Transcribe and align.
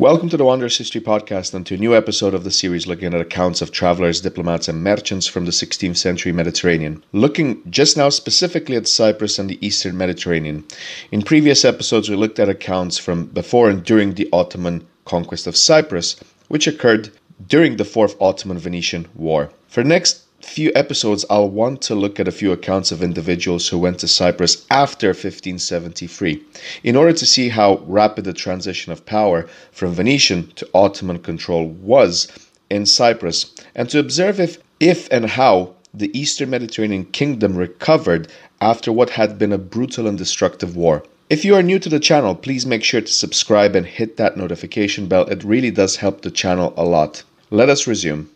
Welcome 0.00 0.30
to 0.30 0.38
the 0.38 0.46
Wanderers 0.46 0.78
History 0.78 1.02
Podcast 1.02 1.52
and 1.52 1.66
to 1.66 1.74
a 1.74 1.76
new 1.76 1.94
episode 1.94 2.32
of 2.32 2.42
the 2.42 2.50
series 2.50 2.86
looking 2.86 3.12
at 3.12 3.20
accounts 3.20 3.60
of 3.60 3.70
travelers, 3.70 4.22
diplomats, 4.22 4.66
and 4.66 4.82
merchants 4.82 5.26
from 5.26 5.44
the 5.44 5.50
16th 5.50 5.98
century 5.98 6.32
Mediterranean. 6.32 7.04
Looking 7.12 7.60
just 7.70 7.98
now 7.98 8.08
specifically 8.08 8.76
at 8.76 8.88
Cyprus 8.88 9.38
and 9.38 9.50
the 9.50 9.58
Eastern 9.60 9.98
Mediterranean. 9.98 10.64
In 11.12 11.20
previous 11.20 11.66
episodes, 11.66 12.08
we 12.08 12.16
looked 12.16 12.38
at 12.38 12.48
accounts 12.48 12.96
from 12.96 13.26
before 13.26 13.68
and 13.68 13.84
during 13.84 14.14
the 14.14 14.26
Ottoman 14.32 14.86
conquest 15.04 15.46
of 15.46 15.54
Cyprus, 15.54 16.16
which 16.48 16.66
occurred 16.66 17.10
during 17.46 17.76
the 17.76 17.84
Fourth 17.84 18.16
Ottoman 18.22 18.58
Venetian 18.58 19.06
War. 19.14 19.50
For 19.68 19.84
next 19.84 20.24
few 20.40 20.72
episodes, 20.74 21.24
I'll 21.28 21.48
want 21.48 21.82
to 21.82 21.94
look 21.94 22.18
at 22.18 22.28
a 22.28 22.32
few 22.32 22.52
accounts 22.52 22.92
of 22.92 23.02
individuals 23.02 23.68
who 23.68 23.78
went 23.78 23.98
to 24.00 24.08
Cyprus 24.08 24.66
after 24.70 25.08
1573 25.08 26.42
in 26.82 26.96
order 26.96 27.12
to 27.12 27.26
see 27.26 27.48
how 27.48 27.82
rapid 27.86 28.24
the 28.24 28.32
transition 28.32 28.92
of 28.92 29.06
power 29.06 29.46
from 29.72 29.92
Venetian 29.92 30.50
to 30.52 30.68
Ottoman 30.74 31.18
control 31.18 31.66
was 31.66 32.28
in 32.70 32.86
Cyprus 32.86 33.54
and 33.74 33.88
to 33.90 33.98
observe 33.98 34.40
if, 34.40 34.58
if 34.80 35.08
and 35.10 35.26
how 35.26 35.74
the 35.92 36.16
Eastern 36.18 36.50
Mediterranean 36.50 37.04
kingdom 37.04 37.56
recovered 37.56 38.28
after 38.60 38.92
what 38.92 39.10
had 39.10 39.38
been 39.38 39.52
a 39.52 39.58
brutal 39.58 40.06
and 40.06 40.16
destructive 40.16 40.76
war. 40.76 41.02
If 41.28 41.44
you 41.44 41.54
are 41.54 41.62
new 41.62 41.78
to 41.78 41.88
the 41.88 42.00
channel, 42.00 42.34
please 42.34 42.66
make 42.66 42.82
sure 42.82 43.00
to 43.00 43.12
subscribe 43.12 43.76
and 43.76 43.86
hit 43.86 44.16
that 44.16 44.36
notification 44.36 45.06
bell. 45.06 45.26
It 45.26 45.44
really 45.44 45.70
does 45.70 45.96
help 45.96 46.22
the 46.22 46.30
channel 46.30 46.74
a 46.76 46.84
lot. 46.84 47.22
Let 47.50 47.68
us 47.68 47.86
resume. 47.86 48.28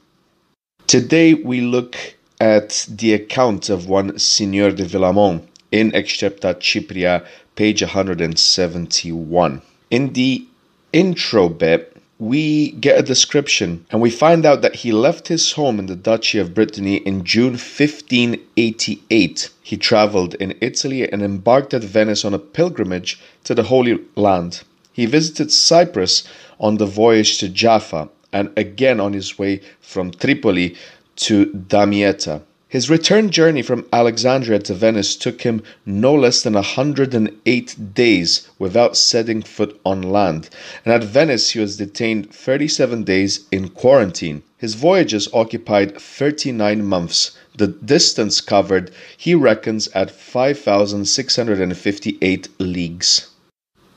Today 0.86 1.32
we 1.32 1.62
look 1.62 1.96
at 2.38 2.86
the 2.90 3.14
account 3.14 3.70
of 3.70 3.88
one 3.88 4.18
Signor 4.18 4.72
de 4.72 4.84
Villamon 4.84 5.48
in 5.72 5.90
Excerpta 5.92 6.54
Cypria, 6.60 7.24
page 7.56 7.80
171. 7.82 9.62
In 9.90 10.12
the 10.12 10.46
intro 10.92 11.48
bit, 11.48 11.96
we 12.18 12.72
get 12.72 12.98
a 12.98 13.02
description 13.02 13.86
and 13.90 14.02
we 14.02 14.10
find 14.10 14.44
out 14.44 14.60
that 14.60 14.76
he 14.76 14.92
left 14.92 15.28
his 15.28 15.52
home 15.52 15.78
in 15.78 15.86
the 15.86 15.96
Duchy 15.96 16.38
of 16.38 16.52
Brittany 16.52 16.96
in 16.96 17.24
June 17.24 17.52
1588. 17.52 19.50
He 19.62 19.76
traveled 19.78 20.34
in 20.34 20.54
Italy 20.60 21.10
and 21.10 21.22
embarked 21.22 21.72
at 21.72 21.82
Venice 21.82 22.26
on 22.26 22.34
a 22.34 22.38
pilgrimage 22.38 23.18
to 23.44 23.54
the 23.54 23.64
Holy 23.64 23.98
Land. 24.16 24.62
He 24.92 25.06
visited 25.06 25.50
Cyprus 25.50 26.24
on 26.60 26.76
the 26.76 26.86
voyage 26.86 27.38
to 27.38 27.48
Jaffa 27.48 28.10
and 28.34 28.52
again 28.58 29.00
on 29.00 29.14
his 29.14 29.38
way 29.38 29.62
from 29.80 30.10
Tripoli 30.10 30.76
to 31.16 31.46
Damietta. 31.46 32.42
His 32.68 32.90
return 32.90 33.30
journey 33.30 33.62
from 33.62 33.86
Alexandria 33.92 34.58
to 34.58 34.74
Venice 34.74 35.14
took 35.14 35.42
him 35.42 35.62
no 35.86 36.12
less 36.12 36.42
than 36.42 36.54
108 36.54 37.94
days 37.94 38.48
without 38.58 38.96
setting 38.96 39.42
foot 39.42 39.80
on 39.86 40.02
land, 40.02 40.50
and 40.84 40.92
at 40.92 41.04
Venice 41.04 41.50
he 41.50 41.60
was 41.60 41.76
detained 41.76 42.34
37 42.34 43.04
days 43.04 43.46
in 43.52 43.68
quarantine. 43.68 44.42
His 44.58 44.74
voyages 44.74 45.28
occupied 45.32 46.00
39 46.00 46.84
months. 46.84 47.38
The 47.56 47.68
distance 47.68 48.40
covered 48.40 48.90
he 49.16 49.36
reckons 49.36 49.86
at 49.94 50.10
5,658 50.10 52.48
leagues. 52.58 53.28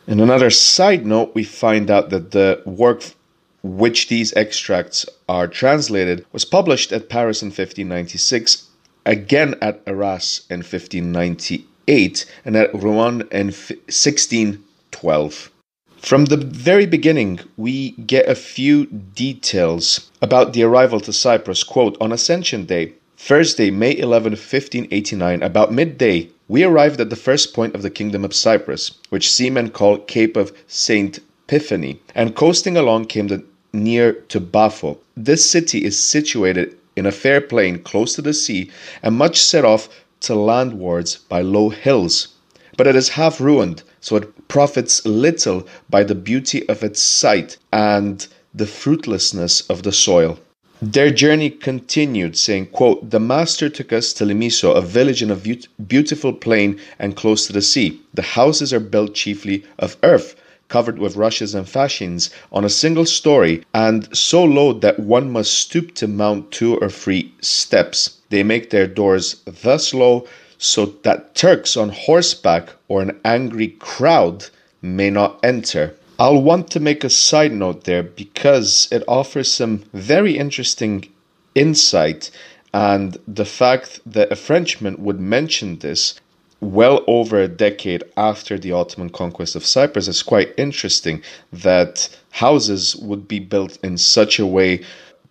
In 0.06 0.20
another 0.20 0.52
side 0.52 1.04
note, 1.04 1.34
we 1.34 1.44
find 1.44 1.90
out 1.90 2.12
that 2.12 2.30
the 2.30 2.62
work 2.64 3.02
which 3.68 4.08
these 4.08 4.34
extracts 4.34 5.06
are 5.28 5.48
translated, 5.48 6.26
was 6.32 6.46
published 6.46 6.92
at 6.92 7.10
Paris 7.10 7.42
in 7.42 7.48
1596, 7.48 8.68
again 9.06 9.56
at 9.62 9.82
Arras 9.86 10.46
in 10.50 10.60
1598, 10.60 12.26
and 12.46 12.56
at 12.56 12.74
Rouen 12.74 13.22
in 13.32 13.48
1612. 13.48 15.52
From 15.98 16.26
the 16.26 16.38
very 16.38 16.86
beginning, 16.86 17.40
we 17.58 17.92
get 17.92 18.30
a 18.30 18.36
few 18.36 18.86
details 18.86 20.12
about 20.22 20.54
the 20.54 20.64
arrival 20.64 21.00
to 21.02 21.12
Cyprus. 21.12 21.64
Quote, 21.64 21.98
on 22.00 22.12
Ascension 22.12 22.66
Day, 22.66 22.94
Thursday, 23.18 23.72
May 23.72 23.98
11, 23.98 24.34
1589, 24.34 25.42
about 25.42 25.74
midday, 25.74 26.30
we 26.48 26.64
arrived 26.64 27.02
at 27.02 27.10
the 27.10 27.16
first 27.16 27.54
point 27.54 27.76
of 27.76 27.82
the 27.82 27.90
kingdom 27.90 28.24
of 28.24 28.34
Cyprus, 28.34 28.92
which 29.10 29.32
seamen 29.32 29.72
call 29.72 29.98
Cape 29.98 30.38
of 30.38 30.54
Saint 30.68 31.20
Epiphany, 31.48 32.00
and 32.14 32.36
coasting 32.36 32.78
along 32.78 33.06
came 33.06 33.28
the 33.28 33.44
near 33.74 34.14
to 34.14 34.40
Bafo. 34.40 34.98
This 35.16 35.50
city 35.50 35.84
is 35.84 36.00
situated 36.00 36.76
in 36.96 37.06
a 37.06 37.12
fair 37.12 37.42
plain 37.42 37.80
close 37.80 38.16
to 38.16 38.22
the 38.22 38.34
sea 38.34 38.72
and 39.04 39.16
much 39.16 39.42
set 39.42 39.64
off 39.64 39.90
to 40.22 40.36
landwards 40.36 41.18
by 41.30 41.42
low 41.42 41.70
hills. 41.70 42.30
But 42.76 42.88
it 42.88 42.96
is 42.96 43.10
half 43.10 43.40
ruined, 43.40 43.84
so 44.02 44.16
it 44.16 44.48
profits 44.48 45.06
little 45.06 45.68
by 45.90 46.04
the 46.04 46.16
beauty 46.16 46.68
of 46.70 46.84
its 46.84 47.02
site 47.02 47.58
and 47.72 48.26
the 48.54 48.66
fruitlessness 48.66 49.62
of 49.70 49.84
the 49.84 49.92
soil. 49.92 50.40
Their 50.82 51.10
journey 51.10 51.50
continued, 51.50 52.38
saying, 52.38 52.68
quote, 52.68 53.10
The 53.10 53.20
master 53.20 53.68
took 53.68 53.92
us 53.92 54.14
to 54.14 54.26
Limisso, 54.26 54.76
a 54.76 54.82
village 54.82 55.24
in 55.24 55.32
a 55.32 55.58
beautiful 55.88 56.34
plain 56.34 56.80
and 57.00 57.16
close 57.16 57.48
to 57.48 57.54
the 57.54 57.64
sea. 57.64 58.00
The 58.14 58.22
houses 58.22 58.72
are 58.74 58.80
built 58.80 59.16
chiefly 59.16 59.64
of 59.80 59.98
earth 60.04 60.36
covered 60.70 61.00
with 61.00 61.16
rushes 61.16 61.56
and 61.56 61.68
fascines 61.68 62.30
on 62.52 62.66
a 62.66 62.70
single 62.70 63.06
story 63.06 63.64
and 63.74 64.16
so 64.16 64.44
low 64.44 64.74
that 64.74 65.00
one 65.00 65.32
must 65.32 65.54
stoop 65.54 65.94
to 65.96 66.08
mount 66.08 66.52
two 66.52 66.78
or 66.78 66.90
three 66.90 67.34
steps. 67.42 68.18
They 68.30 68.44
make 68.44 68.70
their 68.70 68.88
doors 68.88 69.42
thus 69.46 69.94
low 69.94 70.28
so 70.58 70.86
that 71.04 71.36
Turks 71.36 71.78
on 71.78 71.90
horseback 71.90 72.70
or 72.88 73.02
an 73.02 73.20
angry 73.24 73.70
crowd 73.80 74.48
may 74.82 75.10
not 75.10 75.40
enter. 75.44 75.96
I'll 76.20 76.42
want 76.42 76.72
to 76.72 76.80
make 76.80 77.04
a 77.04 77.10
side 77.10 77.52
note 77.52 77.84
there 77.84 78.04
because 78.04 78.88
it 78.92 79.04
offers 79.08 79.52
some 79.52 79.84
very 79.94 80.38
interesting 80.38 81.08
insight 81.54 82.32
and 82.74 83.18
the 83.28 83.46
fact 83.46 84.00
that 84.06 84.32
a 84.32 84.36
Frenchman 84.36 85.04
would 85.04 85.20
mention 85.20 85.78
this 85.80 86.20
well 86.60 87.04
over 87.08 87.40
a 87.40 87.48
decade 87.48 88.04
after 88.16 88.58
the 88.58 88.72
Ottoman 88.72 89.10
conquest 89.10 89.56
of 89.56 89.66
Cyprus, 89.66 90.08
it's 90.08 90.24
quite 90.24 90.54
interesting 90.58 91.22
that 91.52 92.10
houses 92.32 92.96
would 92.96 93.28
be 93.28 93.40
built 93.40 93.78
in 93.84 93.98
such 93.98 94.40
a 94.40 94.46
way 94.46 94.84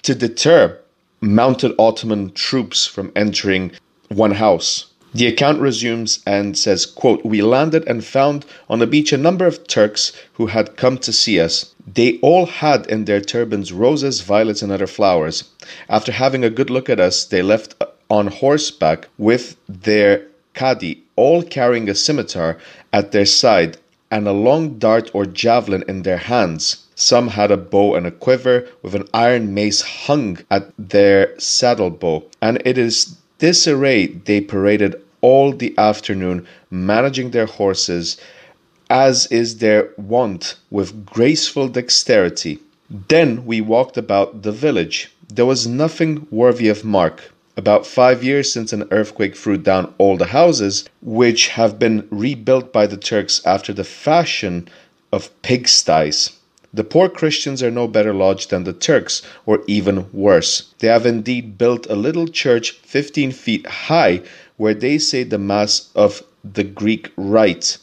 to 0.02 0.14
deter 0.14 0.78
mounted 1.20 1.74
Ottoman 1.78 2.32
troops 2.32 2.86
from 2.86 3.12
entering 3.16 3.72
one 4.08 4.32
house. 4.32 4.86
The 5.14 5.26
account 5.26 5.60
resumes 5.60 6.20
and 6.26 6.58
says, 6.58 6.84
quote, 6.84 7.24
We 7.24 7.40
landed 7.40 7.88
and 7.88 8.04
found 8.04 8.44
on 8.68 8.80
the 8.80 8.86
beach 8.86 9.12
a 9.12 9.16
number 9.16 9.46
of 9.46 9.66
Turks 9.66 10.12
who 10.34 10.46
had 10.46 10.76
come 10.76 10.98
to 10.98 11.12
see 11.12 11.40
us. 11.40 11.74
They 11.86 12.18
all 12.18 12.46
had 12.46 12.86
in 12.86 13.06
their 13.06 13.20
turbans 13.20 13.72
roses, 13.72 14.20
violets, 14.20 14.60
and 14.60 14.70
other 14.70 14.86
flowers. 14.86 15.44
After 15.88 16.12
having 16.12 16.44
a 16.44 16.50
good 16.50 16.68
look 16.68 16.90
at 16.90 17.00
us, 17.00 17.24
they 17.24 17.40
left 17.40 17.82
on 18.10 18.26
horseback 18.26 19.08
with 19.16 19.56
their 19.68 20.26
Cadi, 20.56 21.04
all 21.16 21.42
carrying 21.42 21.88
a 21.88 21.94
scimitar 21.94 22.56
at 22.90 23.12
their 23.12 23.26
side 23.26 23.76
and 24.10 24.26
a 24.26 24.32
long 24.32 24.78
dart 24.78 25.10
or 25.12 25.26
javelin 25.26 25.84
in 25.86 26.02
their 26.02 26.16
hands. 26.16 26.86
Some 26.94 27.28
had 27.28 27.50
a 27.50 27.58
bow 27.58 27.94
and 27.94 28.06
a 28.06 28.10
quiver, 28.10 28.66
with 28.82 28.94
an 28.94 29.06
iron 29.12 29.52
mace 29.52 29.82
hung 29.82 30.38
at 30.50 30.72
their 30.78 31.38
saddle 31.38 31.90
bow, 31.90 32.24
and 32.40 32.62
it 32.64 32.78
is 32.78 33.16
this 33.38 33.68
array 33.68 34.06
they 34.06 34.40
paraded 34.40 34.96
all 35.20 35.52
the 35.52 35.74
afternoon, 35.76 36.46
managing 36.70 37.32
their 37.32 37.46
horses, 37.46 38.16
as 38.88 39.26
is 39.26 39.58
their 39.58 39.90
wont, 39.98 40.54
with 40.70 41.04
graceful 41.04 41.68
dexterity. 41.68 42.58
Then 43.08 43.44
we 43.44 43.60
walked 43.60 43.98
about 43.98 44.42
the 44.42 44.52
village. 44.52 45.12
There 45.28 45.44
was 45.44 45.66
nothing 45.66 46.26
worthy 46.30 46.68
of 46.68 46.82
mark 46.82 47.30
about 47.56 47.86
five 47.86 48.22
years 48.22 48.52
since 48.52 48.72
an 48.72 48.86
earthquake 48.90 49.34
threw 49.34 49.56
down 49.56 49.94
all 49.98 50.16
the 50.16 50.26
houses, 50.26 50.84
which 51.00 51.48
have 51.48 51.78
been 51.78 52.06
rebuilt 52.10 52.72
by 52.72 52.86
the 52.86 52.96
Turks 52.96 53.40
after 53.46 53.72
the 53.72 53.84
fashion 53.84 54.68
of 55.12 55.30
pigsties. 55.42 56.32
The 56.74 56.84
poor 56.84 57.08
Christians 57.08 57.62
are 57.62 57.70
no 57.70 57.88
better 57.88 58.12
lodged 58.12 58.50
than 58.50 58.64
the 58.64 58.74
Turks, 58.74 59.22
or 59.46 59.62
even 59.66 60.06
worse. 60.12 60.74
They 60.80 60.88
have 60.88 61.06
indeed 61.06 61.56
built 61.56 61.86
a 61.86 61.96
little 61.96 62.28
church 62.28 62.72
15 62.72 63.32
feet 63.32 63.66
high, 63.66 64.20
where 64.58 64.74
they 64.74 64.98
say 64.98 65.22
the 65.22 65.38
Mass 65.38 65.88
of 65.94 66.22
the 66.44 66.64
Greek 66.64 67.10
Rite 67.16 67.78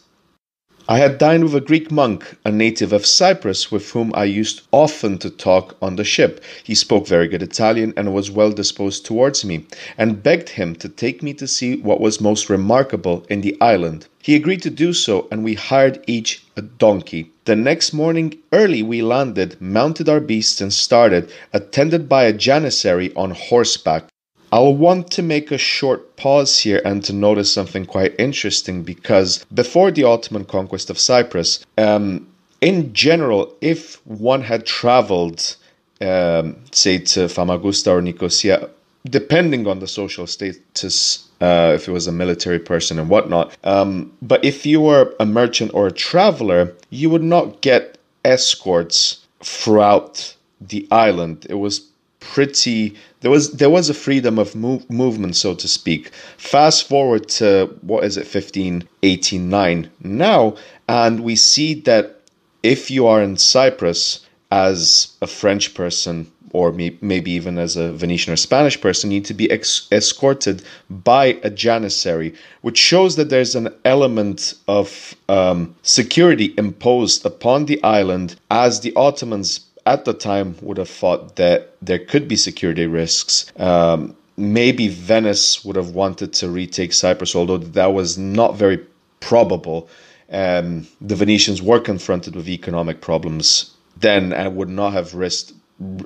I 0.89 0.97
had 0.97 1.17
dined 1.17 1.45
with 1.45 1.55
a 1.55 1.61
Greek 1.61 1.91
monk, 1.91 2.35
a 2.43 2.51
native 2.51 2.91
of 2.91 3.05
Cyprus, 3.05 3.71
with 3.71 3.91
whom 3.91 4.11
I 4.15 4.25
used 4.25 4.63
often 4.73 5.17
to 5.19 5.29
talk 5.29 5.77
on 5.81 5.95
the 5.95 6.03
ship. 6.03 6.43
He 6.61 6.75
spoke 6.75 7.07
very 7.07 7.29
good 7.29 7.41
Italian 7.41 7.93
and 7.95 8.13
was 8.13 8.29
well 8.29 8.51
disposed 8.51 9.05
towards 9.05 9.45
me, 9.45 9.65
and 9.97 10.21
begged 10.21 10.49
him 10.49 10.75
to 10.75 10.89
take 10.89 11.23
me 11.23 11.33
to 11.35 11.47
see 11.47 11.77
what 11.77 12.01
was 12.01 12.19
most 12.19 12.49
remarkable 12.49 13.25
in 13.29 13.39
the 13.39 13.55
island. 13.61 14.07
He 14.21 14.35
agreed 14.35 14.61
to 14.63 14.69
do 14.69 14.91
so, 14.91 15.29
and 15.31 15.41
we 15.41 15.53
hired 15.53 16.03
each 16.05 16.43
a 16.57 16.61
donkey. 16.61 17.31
The 17.45 17.55
next 17.55 17.93
morning 17.93 18.37
early 18.51 18.83
we 18.83 19.01
landed, 19.01 19.61
mounted 19.61 20.09
our 20.09 20.19
beasts, 20.19 20.59
and 20.59 20.73
started, 20.73 21.31
attended 21.53 22.09
by 22.09 22.25
a 22.25 22.33
janissary 22.33 23.13
on 23.15 23.31
horseback. 23.31 24.09
I'll 24.53 24.75
want 24.75 25.09
to 25.13 25.23
make 25.23 25.49
a 25.49 25.57
short 25.57 26.15
pause 26.15 26.59
here 26.59 26.79
and 26.85 27.03
to 27.05 27.11
notice 27.11 27.51
something 27.51 27.87
quite 27.87 28.13
interesting 28.19 28.83
because 28.83 29.43
before 29.51 29.89
the 29.89 30.03
Ottoman 30.03 30.45
conquest 30.45 30.91
of 30.91 30.99
Cyprus, 30.99 31.65
um, 31.79 32.27
in 32.61 32.93
general, 32.93 33.51
if 33.61 33.95
one 34.05 34.43
had 34.43 34.67
traveled, 34.67 35.55
um, 36.01 36.55
say, 36.71 36.99
to 36.99 37.21
Famagusta 37.21 37.89
or 37.89 38.01
Nicosia, 38.03 38.69
depending 39.09 39.65
on 39.65 39.79
the 39.79 39.87
social 39.87 40.27
status, 40.27 41.27
uh, 41.41 41.71
if 41.73 41.87
it 41.87 41.91
was 41.91 42.05
a 42.05 42.11
military 42.11 42.59
person 42.59 42.99
and 42.99 43.09
whatnot, 43.09 43.57
um, 43.63 44.13
but 44.21 44.45
if 44.45 44.67
you 44.67 44.81
were 44.81 45.15
a 45.19 45.25
merchant 45.25 45.71
or 45.73 45.87
a 45.87 45.91
traveler, 45.91 46.71
you 46.91 47.09
would 47.09 47.23
not 47.23 47.61
get 47.61 47.97
escorts 48.23 49.25
throughout 49.41 50.35
the 50.61 50.87
island. 50.91 51.47
It 51.49 51.55
was 51.55 51.89
pretty 52.31 52.95
there 53.21 53.31
was 53.31 53.51
there 53.53 53.69
was 53.69 53.89
a 53.89 53.93
freedom 53.93 54.37
of 54.37 54.55
move, 54.55 54.89
movement 54.89 55.35
so 55.35 55.55
to 55.55 55.67
speak. 55.67 56.11
Fast 56.37 56.87
forward 56.87 57.29
to 57.29 57.73
what 57.81 58.03
is 58.03 58.17
it 58.17 58.21
1589 58.21 59.89
now 60.03 60.55
and 60.87 61.21
we 61.21 61.35
see 61.35 61.73
that 61.73 62.19
if 62.61 62.91
you 62.91 63.07
are 63.07 63.21
in 63.21 63.37
cyprus 63.37 64.25
as 64.51 65.15
a 65.21 65.27
french 65.27 65.73
person 65.73 66.29
or 66.51 66.71
maybe 66.71 67.31
even 67.31 67.57
as 67.57 67.75
a 67.75 67.91
venetian 67.93 68.31
or 68.31 68.35
spanish 68.35 68.79
person 68.79 69.09
need 69.09 69.25
to 69.25 69.33
be 69.33 69.49
ex- 69.49 69.87
escorted 69.91 70.61
by 70.89 71.37
a 71.43 71.49
janissary 71.49 72.33
which 72.61 72.77
shows 72.77 73.15
that 73.15 73.29
there's 73.29 73.55
an 73.55 73.69
element 73.85 74.53
of 74.67 75.15
um, 75.29 75.75
security 75.81 76.53
imposed 76.57 77.25
upon 77.25 77.65
the 77.65 77.83
island 77.83 78.35
as 78.51 78.81
the 78.81 78.93
ottomans 78.95 79.61
at 79.85 80.05
the 80.05 80.13
time 80.13 80.55
would 80.61 80.77
have 80.77 80.89
thought 80.89 81.35
that 81.35 81.75
there 81.81 81.99
could 81.99 82.27
be 82.27 82.35
security 82.35 82.85
risks. 82.85 83.51
Um, 83.57 84.15
maybe 84.37 84.87
Venice 84.87 85.63
would 85.65 85.75
have 85.75 85.91
wanted 85.91 86.33
to 86.33 86.49
retake 86.49 86.93
Cyprus, 86.93 87.35
although 87.35 87.57
that 87.57 87.93
was 87.93 88.17
not 88.17 88.55
very 88.55 88.79
probable. 89.19 89.89
Um, 90.31 90.87
the 91.01 91.15
Venetians 91.15 91.61
were 91.61 91.79
confronted 91.79 92.35
with 92.35 92.47
economic 92.47 93.01
problems 93.01 93.71
then 93.97 94.33
and 94.33 94.55
would 94.55 94.69
not 94.69 94.93
have 94.93 95.13
risked 95.13 95.53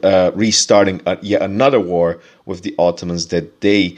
uh, 0.03 0.31
restarting 0.33 1.01
a, 1.05 1.17
yet 1.21 1.41
another 1.41 1.79
war 1.79 2.19
with 2.45 2.63
the 2.63 2.75
Ottomans 2.77 3.27
that 3.27 3.61
they 3.61 3.97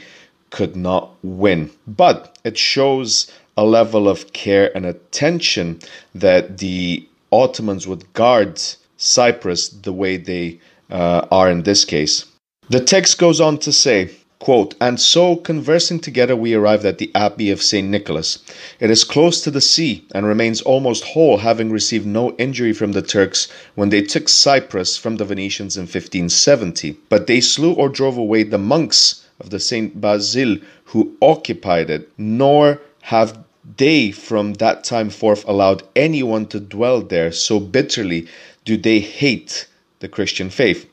could 0.50 0.76
not 0.76 1.14
win. 1.22 1.70
But 1.86 2.38
it 2.44 2.58
shows 2.58 3.30
a 3.56 3.64
level 3.64 4.08
of 4.08 4.32
care 4.32 4.74
and 4.76 4.84
attention 4.84 5.80
that 6.14 6.58
the 6.58 7.06
Ottomans 7.30 7.86
would 7.86 8.12
guard 8.12 8.60
Cyprus 9.02 9.70
the 9.70 9.94
way 9.94 10.18
they 10.18 10.60
uh, 10.90 11.26
are 11.30 11.50
in 11.50 11.62
this 11.62 11.86
case. 11.86 12.26
The 12.68 12.80
text 12.80 13.18
goes 13.18 13.40
on 13.40 13.56
to 13.60 13.72
say, 13.72 14.10
quote, 14.38 14.74
And 14.78 15.00
so, 15.00 15.36
conversing 15.36 16.00
together, 16.00 16.36
we 16.36 16.52
arrived 16.52 16.84
at 16.84 16.98
the 16.98 17.10
Abbey 17.14 17.50
of 17.50 17.62
St. 17.62 17.88
Nicholas. 17.88 18.38
It 18.78 18.90
is 18.90 19.02
close 19.02 19.40
to 19.40 19.50
the 19.50 19.62
sea 19.62 20.04
and 20.14 20.26
remains 20.26 20.60
almost 20.60 21.04
whole, 21.04 21.38
having 21.38 21.70
received 21.70 22.06
no 22.06 22.32
injury 22.36 22.74
from 22.74 22.92
the 22.92 23.02
Turks 23.02 23.48
when 23.74 23.88
they 23.88 24.02
took 24.02 24.28
Cyprus 24.28 24.98
from 24.98 25.16
the 25.16 25.24
Venetians 25.24 25.78
in 25.78 25.84
1570. 25.84 26.98
But 27.08 27.26
they 27.26 27.40
slew 27.40 27.72
or 27.72 27.88
drove 27.88 28.18
away 28.18 28.42
the 28.42 28.58
monks 28.58 29.26
of 29.40 29.48
the 29.48 29.60
St. 29.60 29.98
Basil 29.98 30.58
who 30.84 31.16
occupied 31.22 31.88
it, 31.88 32.10
nor 32.18 32.80
have 33.02 33.38
they 33.76 34.10
from 34.10 34.54
that 34.54 34.84
time 34.84 35.10
forth 35.10 35.46
allowed 35.46 35.82
anyone 35.94 36.46
to 36.46 36.58
dwell 36.58 37.00
there 37.02 37.30
so 37.30 37.60
bitterly 37.60 38.26
do 38.64 38.76
they 38.76 39.00
hate 39.00 39.66
the 40.00 40.08
Christian 40.08 40.50
faith? 40.50 40.86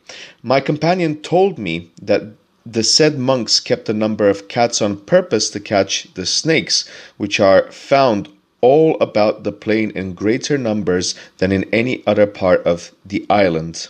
My 0.44 0.60
companion 0.60 1.18
told 1.22 1.58
me 1.58 1.92
that 2.02 2.24
the 2.66 2.84
said 2.84 3.18
monks 3.18 3.60
kept 3.60 3.88
a 3.90 3.94
number 3.94 4.30
of 4.30 4.48
cats 4.48 4.82
on 4.82 4.98
purpose 4.98 5.50
to 5.52 5.60
catch 5.60 6.14
the 6.16 6.26
snakes, 6.26 6.90
which 7.18 7.40
are 7.40 7.72
found 7.72 8.30
all 8.62 8.98
about 9.00 9.44
the 9.44 9.52
plain 9.52 9.92
in 9.92 10.14
greater 10.14 10.58
numbers 10.58 11.16
than 11.38 11.52
in 11.52 11.64
any 11.72 12.04
other 12.06 12.26
part 12.26 12.66
of 12.66 12.92
the 13.06 13.26
island. 13.30 13.88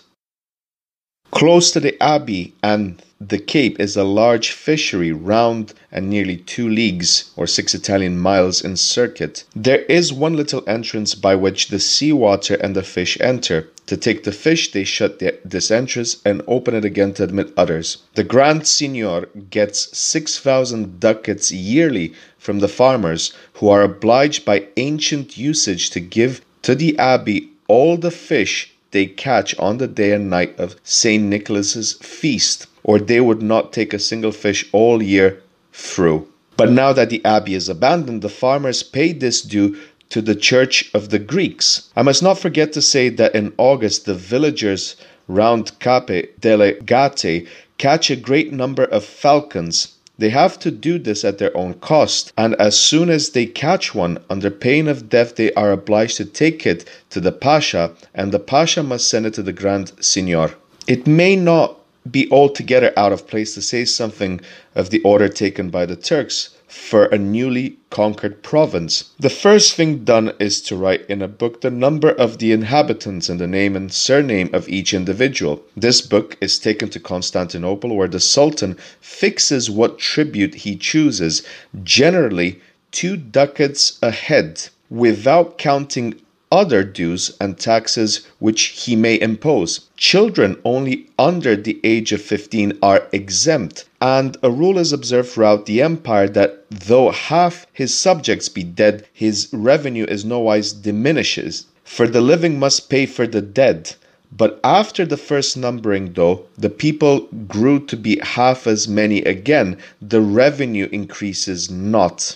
Close 1.32 1.72
to 1.72 1.80
the 1.80 2.02
abbey 2.02 2.54
and 2.62 3.02
the 3.20 3.40
cape 3.40 3.80
is 3.80 3.98
a 3.98 4.04
large 4.04 4.52
fishery 4.52 5.12
round 5.12 5.74
and 5.92 6.08
nearly 6.08 6.38
two 6.38 6.70
leagues 6.70 7.32
or 7.36 7.48
six 7.48 7.74
Italian 7.74 8.20
miles 8.20 8.64
in 8.64 8.78
circuit. 8.78 9.44
There 9.56 9.82
is 9.86 10.14
one 10.14 10.36
little 10.36 10.64
entrance 10.68 11.16
by 11.16 11.34
which 11.34 11.70
the 11.70 11.80
sea 11.80 12.14
water 12.14 12.56
and 12.56 12.76
the 12.76 12.84
fish 12.84 13.18
enter. 13.20 13.70
To 13.88 13.98
take 13.98 14.24
the 14.24 14.32
fish, 14.32 14.72
they 14.72 14.84
shut 14.84 15.18
the, 15.18 15.40
this 15.44 15.72
entrance 15.72 16.18
and 16.24 16.44
open 16.48 16.76
it 16.76 16.86
again 16.86 17.14
to 17.16 17.24
admit 17.24 17.54
others. 17.58 17.98
The 18.14 18.24
Grand 18.24 18.68
Signor 18.68 19.30
gets 19.50 19.98
6,000 19.98 21.00
ducats 21.00 21.52
yearly 21.52 22.14
from 22.38 22.60
the 22.60 22.68
farmers, 22.68 23.34
who 23.54 23.70
are 23.70 23.82
obliged 23.82 24.46
by 24.46 24.68
ancient 24.78 25.38
usage 25.38 25.90
to 25.90 26.00
give 26.00 26.42
to 26.62 26.76
the 26.76 26.98
abbey 27.00 27.50
all 27.68 27.98
the 27.98 28.12
fish 28.12 28.74
they 28.92 29.06
catch 29.06 29.58
on 29.58 29.80
the 29.80 29.88
day 29.88 30.12
and 30.12 30.30
night 30.30 30.58
of 30.60 30.76
St. 30.84 31.24
Nicholas's 31.24 31.94
feast 31.94 32.68
or 32.88 32.98
they 32.98 33.22
would 33.22 33.44
not 33.44 33.72
take 33.72 33.94
a 33.94 34.00
single 34.00 34.32
fish 34.32 34.68
all 34.72 35.04
year 35.04 35.44
through. 35.72 36.28
But 36.56 36.72
now 36.72 36.92
that 36.94 37.12
the 37.12 37.24
abbey 37.24 37.54
is 37.54 37.70
abandoned, 37.70 38.24
the 38.24 38.30
farmers 38.30 38.82
paid 38.82 39.20
this 39.20 39.44
due 39.44 39.78
to 40.10 40.22
the 40.22 40.36
Church 40.36 40.90
of 40.96 41.10
the 41.10 41.20
Greeks. 41.20 41.92
I 41.96 42.02
must 42.02 42.24
not 42.24 42.40
forget 42.40 42.74
to 42.74 42.82
say 42.82 43.10
that 43.10 43.36
in 43.36 43.54
August, 43.58 44.06
the 44.06 44.16
villagers 44.16 44.96
round 45.28 45.78
Cape 45.80 46.40
delle 46.40 46.74
Gatte 46.86 47.46
catch 47.78 48.10
a 48.10 48.16
great 48.16 48.52
number 48.52 48.86
of 48.86 49.04
falcons. 49.04 49.94
They 50.18 50.30
have 50.30 50.58
to 50.60 50.72
do 50.72 50.98
this 50.98 51.24
at 51.24 51.38
their 51.38 51.56
own 51.56 51.76
cost, 51.76 52.34
and 52.36 52.56
as 52.56 52.80
soon 52.80 53.12
as 53.12 53.30
they 53.30 53.46
catch 53.46 53.94
one, 53.94 54.18
under 54.32 54.50
pain 54.50 54.88
of 54.88 55.10
death, 55.10 55.36
they 55.36 55.54
are 55.54 55.72
obliged 55.72 56.18
to 56.18 56.26
take 56.26 56.66
it 56.66 56.90
to 57.12 57.20
the 57.20 57.32
Pasha, 57.32 57.94
and 58.16 58.32
the 58.32 58.40
Pasha 58.40 58.82
must 58.82 59.08
send 59.08 59.28
it 59.28 59.36
to 59.36 59.44
the 59.44 59.54
Grand 59.54 59.92
Signor. 60.00 60.56
It 60.88 61.06
may 61.06 61.36
not 61.36 61.78
be 62.12 62.30
altogether 62.32 62.94
out 62.98 63.12
of 63.12 63.28
place 63.28 63.54
to 63.54 63.62
say 63.62 63.86
something 63.86 64.42
of 64.76 64.90
the 64.90 65.02
order 65.02 65.28
taken 65.28 65.70
by 65.70 65.86
the 65.86 65.96
Turks 65.96 66.56
for 66.68 67.06
a 67.06 67.18
newly 67.18 67.78
conquered 67.90 68.44
province. 68.44 69.12
The 69.20 69.30
first 69.30 69.74
thing 69.76 70.04
done 70.04 70.34
is 70.38 70.62
to 70.64 70.76
write 70.76 71.06
in 71.10 71.22
a 71.22 71.28
book 71.28 71.62
the 71.62 71.72
number 71.72 72.12
of 72.12 72.40
the 72.40 72.52
inhabitants 72.52 73.30
and 73.30 73.40
the 73.40 73.48
name 73.48 73.76
and 73.76 73.92
surname 73.92 74.50
of 74.54 74.68
each 74.68 74.94
individual. 74.94 75.64
This 75.78 76.02
book 76.02 76.36
is 76.42 76.60
taken 76.60 76.90
to 76.90 77.00
Constantinople, 77.00 77.96
where 77.96 78.10
the 78.10 78.20
Sultan 78.20 78.76
fixes 79.00 79.70
what 79.70 79.98
tribute 79.98 80.56
he 80.56 80.76
chooses, 80.76 81.42
generally 81.84 82.62
two 82.92 83.16
ducats 83.16 83.98
a 84.02 84.12
head, 84.12 84.68
without 84.90 85.58
counting 85.58 86.20
other 86.52 86.84
dues 86.84 87.36
and 87.42 87.58
taxes 87.58 88.26
which 88.40 88.84
he 88.86 88.96
may 88.96 89.20
impose. 89.20 89.82
Children 89.98 90.58
only 90.64 91.08
under 91.20 91.56
the 91.56 91.80
age 91.84 92.12
of 92.12 92.22
15 92.22 92.78
are 92.82 93.08
exempt, 93.12 93.86
and 94.00 94.38
a 94.42 94.50
rule 94.50 94.78
is 94.78 94.94
observed 94.94 95.30
throughout 95.30 95.66
the 95.66 95.82
empire 95.82 96.30
that 96.30 96.64
though 96.70 97.12
half 97.12 97.68
his 97.74 97.94
subjects 97.94 98.50
be 98.50 98.64
dead, 98.64 99.06
his 99.12 99.50
revenue 99.52 100.06
is 100.06 100.24
nowise 100.24 100.72
diminishes. 100.72 101.66
For 101.84 102.08
the 102.08 102.22
living 102.22 102.60
must 102.60 102.90
pay 102.90 103.06
for 103.06 103.26
the 103.26 103.42
dead. 103.42 103.96
But 104.32 104.60
after 104.64 105.06
the 105.06 105.16
first 105.16 105.56
numbering, 105.56 106.14
though, 106.14 106.46
the 106.58 106.70
people 106.70 107.22
grew 107.48 107.80
to 107.86 107.96
be 107.96 108.20
half 108.22 108.68
as 108.68 108.88
many 108.88 109.20
again, 109.24 109.78
the 110.02 110.22
revenue 110.22 110.90
increases 110.92 111.72
not. 111.72 112.36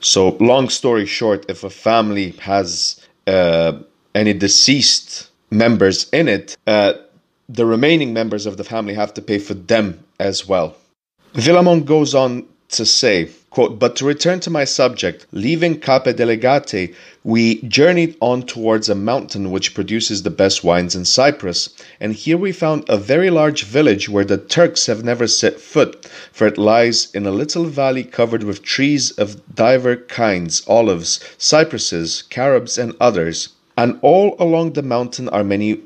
So, 0.00 0.36
long 0.40 0.68
story 0.68 1.04
short, 1.04 1.44
if 1.48 1.64
a 1.64 1.70
family 1.70 2.30
has 2.40 3.00
uh, 3.26 3.78
any 4.14 4.32
deceased 4.32 5.30
members 5.50 6.08
in 6.10 6.28
it, 6.28 6.56
uh, 6.66 6.94
the 7.48 7.66
remaining 7.66 8.12
members 8.12 8.46
of 8.46 8.56
the 8.56 8.64
family 8.64 8.94
have 8.94 9.12
to 9.14 9.22
pay 9.22 9.38
for 9.38 9.54
them 9.54 10.02
as 10.18 10.48
well. 10.48 10.76
Villamon 11.34 11.84
goes 11.84 12.14
on 12.14 12.46
to 12.68 12.86
say, 12.86 13.30
quote, 13.52 13.78
But 13.78 13.96
to 13.96 14.06
return 14.06 14.40
to 14.40 14.50
my 14.50 14.64
subject, 14.64 15.26
leaving 15.30 15.78
Cape 15.78 16.16
delle 16.16 16.36
Gatte, 16.36 16.94
we 17.22 17.60
journeyed 17.62 18.16
on 18.20 18.44
towards 18.44 18.88
a 18.88 18.94
mountain 18.94 19.50
which 19.50 19.74
produces 19.74 20.22
the 20.22 20.30
best 20.30 20.64
wines 20.64 20.96
in 20.96 21.04
Cyprus, 21.04 21.68
and 22.00 22.14
here 22.14 22.38
we 22.38 22.50
found 22.50 22.84
a 22.88 22.96
very 22.96 23.28
large 23.28 23.64
village 23.64 24.08
where 24.08 24.24
the 24.24 24.38
Turks 24.38 24.86
have 24.86 25.04
never 25.04 25.26
set 25.26 25.60
foot, 25.60 26.06
for 26.32 26.46
it 26.46 26.56
lies 26.56 27.10
in 27.14 27.26
a 27.26 27.30
little 27.30 27.64
valley 27.66 28.04
covered 28.04 28.42
with 28.42 28.62
trees 28.62 29.10
of 29.12 29.54
divers 29.54 30.00
kinds, 30.08 30.62
olives, 30.66 31.20
cypresses, 31.36 32.22
carobs, 32.30 32.78
and 32.78 32.94
others. 32.98 33.50
And 33.76 33.98
all 34.00 34.34
along 34.38 34.72
the 34.72 34.82
mountain 34.82 35.28
are 35.28 35.44
many 35.44 35.80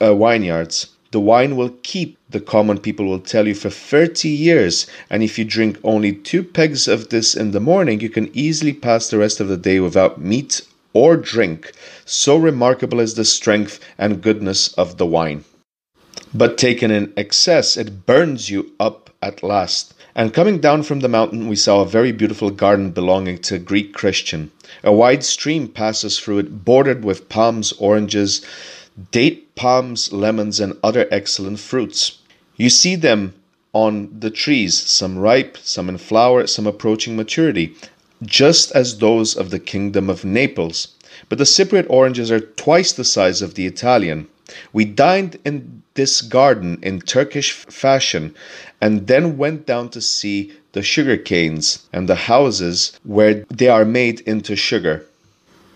uh, 0.00 0.14
vineyards. 0.14 0.88
The 1.12 1.20
wine 1.20 1.56
will 1.56 1.70
keep, 1.82 2.18
the 2.32 2.40
common 2.40 2.78
people 2.78 3.06
will 3.06 3.20
tell 3.20 3.46
you, 3.46 3.54
for 3.54 3.70
30 3.70 4.28
years, 4.28 4.86
and 5.08 5.22
if 5.22 5.38
you 5.38 5.44
drink 5.44 5.78
only 5.84 6.12
two 6.12 6.42
pegs 6.42 6.88
of 6.88 7.10
this 7.10 7.34
in 7.34 7.52
the 7.52 7.60
morning, 7.60 8.00
you 8.00 8.10
can 8.10 8.30
easily 8.36 8.72
pass 8.72 9.08
the 9.08 9.18
rest 9.18 9.40
of 9.40 9.48
the 9.48 9.56
day 9.56 9.80
without 9.80 10.20
meat 10.20 10.62
or 10.92 11.16
drink. 11.16 11.72
So 12.04 12.36
remarkable 12.36 13.00
is 13.00 13.14
the 13.14 13.24
strength 13.24 13.78
and 13.98 14.22
goodness 14.22 14.72
of 14.74 14.98
the 14.98 15.06
wine. 15.06 15.44
But 16.34 16.58
taken 16.58 16.90
in 16.90 17.12
excess, 17.16 17.76
it 17.76 18.06
burns 18.06 18.50
you 18.50 18.72
up 18.80 19.10
at 19.22 19.42
last. 19.42 19.94
And 20.14 20.34
coming 20.34 20.58
down 20.58 20.82
from 20.82 21.00
the 21.00 21.08
mountain, 21.08 21.48
we 21.48 21.56
saw 21.56 21.80
a 21.80 21.86
very 21.86 22.12
beautiful 22.12 22.50
garden 22.50 22.90
belonging 22.90 23.38
to 23.38 23.54
a 23.54 23.58
Greek 23.58 23.94
Christian. 23.94 24.50
A 24.84 24.92
wide 24.92 25.24
stream 25.24 25.68
passes 25.68 26.18
through 26.18 26.38
it, 26.38 26.64
bordered 26.64 27.02
with 27.04 27.28
palms, 27.30 27.72
oranges, 27.78 28.44
date 29.10 29.54
palms, 29.54 30.12
lemons, 30.12 30.60
and 30.60 30.76
other 30.82 31.08
excellent 31.10 31.60
fruits. 31.60 32.18
You 32.62 32.70
see 32.70 32.94
them 32.94 33.34
on 33.72 34.20
the 34.20 34.30
trees, 34.30 34.80
some 34.80 35.18
ripe, 35.18 35.58
some 35.58 35.88
in 35.88 35.98
flower, 35.98 36.46
some 36.46 36.64
approaching 36.64 37.16
maturity, 37.16 37.74
just 38.22 38.70
as 38.70 38.98
those 38.98 39.34
of 39.34 39.50
the 39.50 39.58
kingdom 39.58 40.08
of 40.08 40.24
Naples. 40.24 40.94
But 41.28 41.38
the 41.38 41.44
Cypriot 41.44 41.86
oranges 41.90 42.30
are 42.30 42.38
twice 42.38 42.92
the 42.92 43.02
size 43.02 43.42
of 43.42 43.54
the 43.54 43.66
Italian. 43.66 44.28
We 44.72 44.84
dined 44.84 45.40
in 45.44 45.82
this 45.94 46.22
garden 46.22 46.78
in 46.82 47.00
Turkish 47.00 47.50
fashion 47.50 48.32
and 48.80 49.08
then 49.08 49.36
went 49.36 49.66
down 49.66 49.88
to 49.88 50.00
see 50.00 50.52
the 50.70 50.84
sugar 50.84 51.16
canes 51.16 51.88
and 51.92 52.08
the 52.08 52.30
houses 52.30 52.92
where 53.02 53.44
they 53.50 53.70
are 53.70 53.84
made 53.84 54.20
into 54.20 54.54
sugar. 54.54 55.04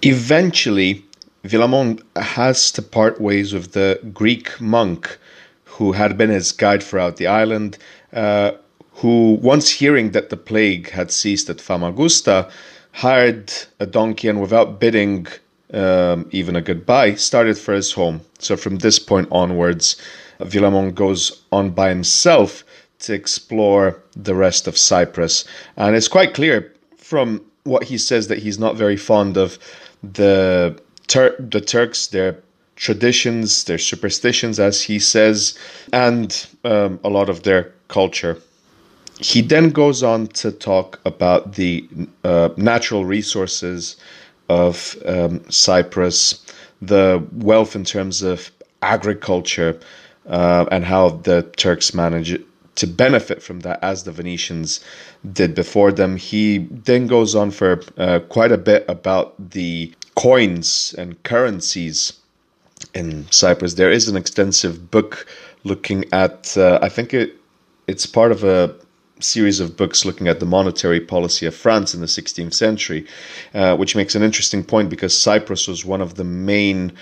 Eventually, 0.03 1.05
Villamon 1.43 2.01
has 2.15 2.71
to 2.71 2.81
part 2.81 3.21
ways 3.21 3.53
with 3.53 3.73
the 3.73 3.99
Greek 4.15 4.61
monk 4.61 5.19
who 5.77 5.93
had 5.93 6.17
been 6.17 6.31
his 6.31 6.53
guide 6.53 6.83
throughout 6.83 7.17
the 7.17 7.27
island, 7.27 7.79
uh, 8.13 8.53
who, 8.93 9.39
once 9.43 9.71
hearing 9.71 10.13
that 10.13 10.31
the 10.31 10.37
plague 10.37 10.91
had 10.91 11.11
ceased 11.11 11.51
at 11.51 11.59
Famagusta, 11.59 12.51
hired 12.93 13.53
a 13.79 13.87
donkey 13.87 14.29
and 14.29 14.41
without 14.41 14.81
bidding 14.81 15.27
um, 15.75 16.29
even 16.31 16.57
a 16.57 16.63
goodbye, 16.63 17.15
started 17.15 17.59
for 17.59 17.75
his 17.75 17.93
home. 17.93 18.21
So 18.39 18.57
from 18.57 18.77
this 18.77 18.99
point 18.99 19.29
onwards, 19.31 20.01
Villamon 20.41 20.95
goes 20.95 21.43
on 21.53 21.71
by 21.71 21.91
himself 21.91 22.65
to 23.01 23.13
explore 23.13 24.03
the 24.15 24.35
rest 24.35 24.67
of 24.67 24.79
Cyprus. 24.79 25.45
And 25.77 25.95
it's 25.95 26.09
quite 26.09 26.33
clear 26.33 26.73
from 26.97 27.45
what 27.65 27.85
he 27.85 27.99
says 27.99 28.29
that 28.29 28.39
he's 28.39 28.59
not 28.59 28.77
very 28.77 28.97
fond 28.97 29.37
of 29.37 29.59
the 30.03 30.81
Tur- 31.07 31.37
the 31.39 31.61
Turks, 31.61 32.07
their 32.09 32.39
traditions, 32.77 33.65
their 33.65 33.79
superstitions, 33.79 34.61
as 34.61 34.83
he 34.83 34.99
says, 34.99 35.59
and 35.93 36.47
um, 36.65 37.01
a 37.03 37.09
lot 37.09 37.29
of 37.29 37.43
their 37.43 37.73
culture. 37.89 38.39
He 39.19 39.41
then 39.41 39.71
goes 39.71 40.03
on 40.03 40.29
to 40.29 40.53
talk 40.53 41.01
about 41.07 41.55
the 41.55 41.89
uh, 42.23 42.51
natural 42.57 43.07
resources 43.07 43.97
of 44.51 44.97
um, 45.07 45.43
Cyprus, 45.51 46.45
the 46.83 47.27
wealth 47.33 47.75
in 47.75 47.85
terms 47.85 48.23
of 48.23 48.51
agriculture, 48.83 49.81
uh, 50.27 50.67
and 50.71 50.85
how 50.85 51.09
the 51.09 51.43
Turks 51.57 51.95
manage 51.95 52.39
to 52.75 52.87
benefit 52.87 53.43
from 53.43 53.61
that 53.61 53.79
as 53.83 54.05
the 54.05 54.13
Venetians 54.13 54.81
did 55.33 55.55
before 55.55 55.93
them. 55.93 56.17
He 56.17 56.59
then 56.71 57.07
goes 57.07 57.35
on 57.35 57.51
for 57.51 57.81
uh, 57.97 58.21
quite 58.29 58.53
a 58.53 58.59
bit 58.59 58.85
about 58.87 59.51
the 59.51 59.95
coins 60.15 60.95
and 60.99 61.23
currencies 61.23 62.13
in 62.97 63.31
Cyprus. 63.31 63.75
There 63.75 63.91
is 63.91 64.09
an 64.09 64.17
extensive 64.17 64.91
book 64.91 65.27
looking 65.65 66.07
at, 66.13 66.57
uh, 66.57 66.79
I 66.83 66.89
think 66.89 67.13
it 67.13 67.37
it's 67.87 68.07
part 68.07 68.33
of 68.33 68.43
a 68.43 68.75
series 69.21 69.61
of 69.61 69.77
books 69.77 70.05
looking 70.05 70.29
at 70.29 70.41
the 70.41 70.47
monetary 70.47 71.01
policy 71.01 71.47
of 71.47 71.55
France 71.55 71.95
in 71.95 72.01
the 72.01 72.07
16th 72.07 72.53
century, 72.53 73.07
uh, 73.55 73.77
which 73.77 73.95
makes 73.95 74.15
an 74.15 74.23
interesting 74.23 74.65
point 74.65 74.91
because 74.91 75.17
Cyprus 75.17 75.69
was 75.69 75.85
one 75.85 76.01
of 76.01 76.17
the 76.17 76.25
main 76.25 76.93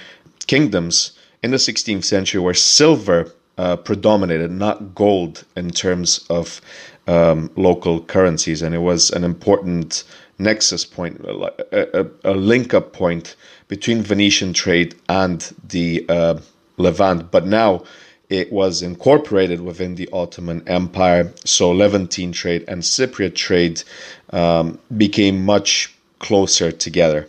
kingdoms 0.47 1.13
in 1.43 1.51
the 1.53 1.57
16th 1.57 2.05
century 2.05 2.41
where 2.41 2.55
silver 2.55 3.33
uh, 3.57 3.77
predominated, 3.77 4.51
not 4.51 4.95
gold, 4.95 5.45
in 5.57 5.71
terms 5.71 6.27
of 6.29 6.61
um, 7.07 7.51
local 7.57 8.01
currencies, 8.01 8.63
and 8.63 8.75
it 8.75 8.79
was 8.79 9.11
an 9.11 9.25
important 9.25 10.05
nexus 10.39 10.85
point, 10.85 11.21
a, 11.21 12.01
a, 12.01 12.07
a 12.25 12.35
link 12.35 12.75
up 12.75 12.93
point 12.93 13.37
between 13.69 14.03
Venetian 14.03 14.53
trade 14.53 14.95
and 15.09 15.53
the 15.69 16.05
uh, 16.09 16.39
Levant. 16.77 17.31
But 17.31 17.47
now 17.47 17.85
it 18.29 18.53
was 18.53 18.83
incorporated 18.83 19.61
within 19.61 19.95
the 19.95 20.09
Ottoman 20.13 20.63
Empire, 20.67 21.33
so 21.45 21.71
Levantine 21.71 22.33
trade 22.33 22.65
and 22.69 22.83
Cypriot 22.83 23.35
trade 23.35 23.83
um, 24.31 24.79
became 24.97 25.45
much 25.45 25.95
closer 26.19 26.73
together. 26.73 27.29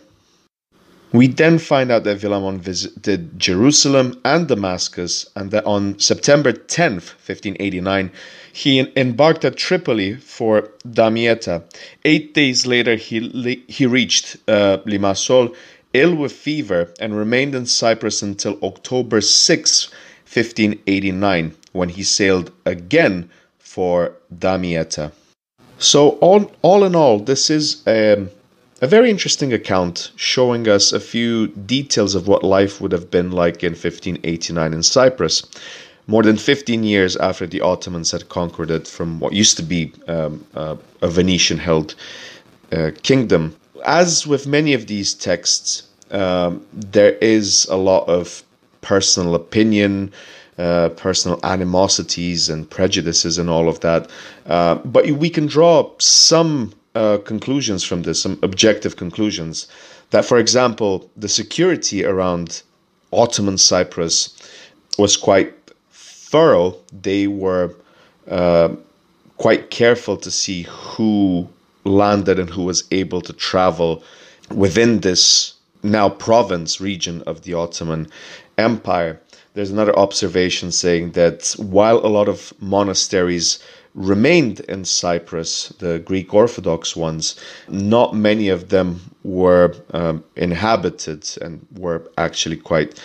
We 1.12 1.28
then 1.28 1.58
find 1.58 1.90
out 1.92 2.04
that 2.04 2.18
Villamon 2.18 2.58
visited 2.58 3.38
Jerusalem 3.38 4.20
and 4.24 4.48
Damascus, 4.48 5.26
and 5.36 5.50
that 5.52 5.64
on 5.64 5.98
September 5.98 6.52
10th, 6.52 7.14
1589, 7.24 8.10
he 8.52 8.92
embarked 8.96 9.44
at 9.44 9.56
Tripoli 9.56 10.16
for 10.16 10.68
Damietta. 10.88 11.62
Eight 12.04 12.34
days 12.34 12.66
later, 12.66 12.96
he, 12.96 13.64
he 13.68 13.86
reached 13.86 14.36
uh, 14.48 14.78
Limassol, 14.84 15.54
ill 15.92 16.14
with 16.14 16.32
fever, 16.32 16.92
and 17.00 17.16
remained 17.16 17.54
in 17.54 17.66
Cyprus 17.66 18.22
until 18.22 18.58
October 18.62 19.20
6, 19.20 19.90
1589, 20.24 21.54
when 21.72 21.88
he 21.88 22.02
sailed 22.02 22.50
again 22.64 23.30
for 23.58 24.12
Damietta. 24.38 25.12
So, 25.78 26.10
all, 26.20 26.50
all 26.62 26.84
in 26.84 26.96
all, 26.96 27.18
this 27.18 27.50
is 27.50 27.82
um, 27.86 28.30
a 28.80 28.86
very 28.86 29.10
interesting 29.10 29.52
account 29.52 30.10
showing 30.16 30.68
us 30.68 30.92
a 30.92 31.00
few 31.00 31.48
details 31.48 32.14
of 32.14 32.28
what 32.28 32.42
life 32.42 32.80
would 32.80 32.92
have 32.92 33.10
been 33.10 33.30
like 33.30 33.62
in 33.62 33.72
1589 33.72 34.72
in 34.74 34.82
Cyprus, 34.82 35.46
more 36.06 36.22
than 36.22 36.36
15 36.36 36.84
years 36.84 37.16
after 37.16 37.46
the 37.46 37.60
Ottomans 37.60 38.10
had 38.10 38.28
conquered 38.28 38.70
it 38.70 38.86
from 38.86 39.18
what 39.18 39.32
used 39.32 39.56
to 39.56 39.62
be 39.62 39.92
um, 40.08 40.44
uh, 40.54 40.76
a 41.02 41.08
Venetian 41.08 41.58
held 41.58 41.94
uh, 42.72 42.90
kingdom. 43.02 43.56
As 43.86 44.26
with 44.26 44.48
many 44.48 44.74
of 44.74 44.88
these 44.88 45.14
texts, 45.14 45.84
um, 46.10 46.66
there 46.72 47.12
is 47.20 47.66
a 47.66 47.76
lot 47.76 48.08
of 48.08 48.42
personal 48.80 49.36
opinion, 49.36 50.12
uh, 50.58 50.88
personal 50.90 51.38
animosities, 51.44 52.48
and 52.48 52.68
prejudices, 52.68 53.38
and 53.38 53.48
all 53.48 53.68
of 53.68 53.78
that. 53.80 54.10
Uh, 54.46 54.74
but 54.76 55.08
we 55.12 55.30
can 55.30 55.46
draw 55.46 55.88
some 55.98 56.74
uh, 56.96 57.18
conclusions 57.18 57.84
from 57.84 58.02
this, 58.02 58.20
some 58.20 58.38
objective 58.42 58.96
conclusions. 58.96 59.68
That, 60.10 60.24
for 60.24 60.38
example, 60.38 61.08
the 61.16 61.28
security 61.28 62.04
around 62.04 62.62
Ottoman 63.12 63.58
Cyprus 63.58 64.36
was 64.98 65.16
quite 65.16 65.54
thorough. 65.92 66.76
They 66.92 67.28
were 67.28 67.74
uh, 68.28 68.70
quite 69.36 69.70
careful 69.70 70.16
to 70.16 70.30
see 70.30 70.62
who 70.62 71.48
landed 71.86 72.38
and 72.38 72.50
who 72.50 72.64
was 72.64 72.84
able 72.90 73.20
to 73.22 73.32
travel 73.32 74.02
within 74.54 75.00
this 75.00 75.54
now 75.82 76.08
province 76.08 76.80
region 76.80 77.22
of 77.22 77.42
the 77.42 77.54
Ottoman 77.54 78.08
Empire. 78.58 79.20
There's 79.54 79.70
another 79.70 79.96
observation 79.98 80.72
saying 80.72 81.12
that 81.12 81.54
while 81.58 81.98
a 81.98 82.08
lot 82.08 82.28
of 82.28 82.52
monasteries 82.60 83.58
remained 83.94 84.60
in 84.60 84.84
Cyprus, 84.84 85.68
the 85.78 85.98
Greek 86.00 86.34
Orthodox 86.34 86.94
ones, 86.94 87.34
not 87.68 88.14
many 88.14 88.48
of 88.50 88.68
them 88.68 89.00
were 89.24 89.74
um, 89.92 90.22
inhabited 90.36 91.26
and 91.40 91.66
were 91.78 92.02
actually 92.18 92.56
quite 92.56 93.00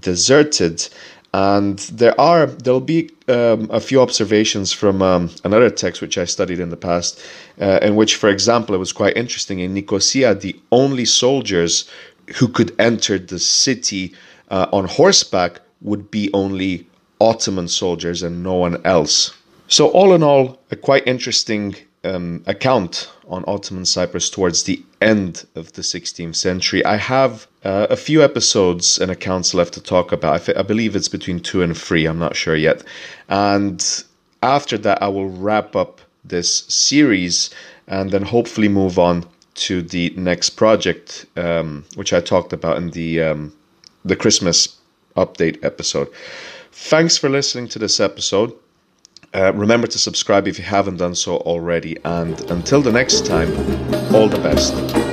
deserted. 0.00 0.88
And 1.34 1.78
there 1.78 2.18
are 2.20 2.46
there'll 2.46 2.80
be 2.80 3.10
um, 3.28 3.70
a 3.70 3.80
few 3.80 4.02
observations 4.02 4.72
from 4.72 5.00
um, 5.00 5.30
another 5.44 5.70
text 5.70 6.02
which 6.02 6.18
I 6.18 6.26
studied 6.26 6.60
in 6.60 6.68
the 6.68 6.76
past, 6.76 7.20
uh, 7.60 7.78
in 7.80 7.96
which, 7.96 8.16
for 8.16 8.28
example, 8.28 8.74
it 8.74 8.78
was 8.78 8.92
quite 8.92 9.16
interesting 9.16 9.60
in 9.60 9.72
Nicosia, 9.72 10.34
the 10.34 10.60
only 10.70 11.06
soldiers 11.06 11.88
who 12.36 12.48
could 12.48 12.74
enter 12.78 13.18
the 13.18 13.38
city 13.38 14.14
uh, 14.50 14.66
on 14.72 14.86
horseback 14.86 15.60
would 15.80 16.10
be 16.10 16.30
only 16.34 16.86
Ottoman 17.20 17.68
soldiers 17.68 18.22
and 18.22 18.42
no 18.42 18.54
one 18.54 18.84
else. 18.84 19.34
So, 19.68 19.88
all 19.88 20.14
in 20.14 20.22
all, 20.22 20.60
a 20.70 20.76
quite 20.76 21.06
interesting 21.06 21.76
um, 22.04 22.42
account 22.46 23.10
on 23.28 23.44
Ottoman 23.46 23.84
Cyprus 23.84 24.28
towards 24.28 24.64
the 24.64 24.82
end 25.00 25.46
of 25.54 25.72
the 25.72 25.82
16th 25.82 26.34
century. 26.34 26.84
I 26.84 26.96
have 26.96 27.46
uh, 27.64 27.86
a 27.90 27.96
few 27.96 28.22
episodes 28.22 28.98
and 28.98 29.10
accounts 29.10 29.54
left 29.54 29.74
to 29.74 29.82
talk 29.82 30.12
about. 30.12 30.48
I, 30.48 30.60
I 30.60 30.62
believe 30.62 30.96
it's 30.96 31.08
between 31.08 31.40
two 31.40 31.62
and 31.62 31.76
three, 31.76 32.06
I'm 32.06 32.18
not 32.18 32.36
sure 32.36 32.56
yet. 32.56 32.82
And 33.28 34.04
after 34.42 34.76
that, 34.78 35.02
I 35.02 35.08
will 35.08 35.28
wrap 35.28 35.76
up 35.76 36.00
this 36.24 36.64
series 36.68 37.50
and 37.86 38.10
then 38.10 38.22
hopefully 38.22 38.68
move 38.68 38.98
on 38.98 39.26
to 39.54 39.82
the 39.82 40.12
next 40.16 40.50
project, 40.50 41.26
um, 41.36 41.84
which 41.94 42.12
I 42.12 42.20
talked 42.20 42.52
about 42.52 42.78
in 42.78 42.90
the 42.90 43.22
um, 43.22 43.52
the 44.04 44.16
Christmas 44.16 44.76
update 45.16 45.62
episode. 45.64 46.08
Thanks 46.72 47.18
for 47.18 47.28
listening 47.28 47.68
to 47.68 47.78
this 47.78 48.00
episode. 48.00 48.52
Uh, 49.34 49.52
remember 49.54 49.86
to 49.86 49.98
subscribe 49.98 50.46
if 50.46 50.58
you 50.58 50.64
haven't 50.64 50.98
done 50.98 51.14
so 51.14 51.38
already. 51.38 51.96
And 52.04 52.38
until 52.50 52.82
the 52.82 52.92
next 52.92 53.24
time, 53.24 53.50
all 54.14 54.28
the 54.28 54.40
best. 54.42 55.11